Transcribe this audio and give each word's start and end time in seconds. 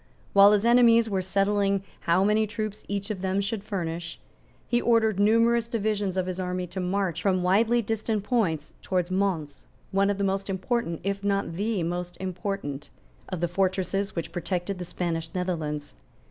While 0.33 0.51
his 0.53 0.65
enemies 0.65 1.11
were 1.11 1.21
settling 1.21 1.83
how 1.99 2.23
many 2.23 2.47
troops 2.47 2.83
each 2.87 3.11
of 3.11 3.21
them 3.21 3.39
should 3.39 3.63
furnish, 3.63 4.19
he 4.67 4.81
ordered 4.81 5.19
numerous 5.19 5.67
divisions 5.67 6.17
of 6.17 6.25
his 6.25 6.39
army 6.39 6.65
to 6.73 6.79
march 6.79 7.21
from 7.21 7.43
widely 7.43 7.83
distant 7.83 8.23
points 8.23 8.73
towards 8.81 9.11
Mons, 9.11 9.67
one 9.91 10.09
of 10.09 10.17
the 10.17 10.23
most 10.23 10.49
important, 10.49 11.01
if 11.03 11.23
not 11.23 11.53
the 11.53 11.83
most 11.83 12.17
important, 12.19 12.89
of 13.29 13.41
the 13.41 13.47
fortresses 13.47 14.15
which 14.15 14.31
protected 14.31 14.79
the 14.79 14.85
Spanish 14.85 15.29
Netherlands. 15.35 15.93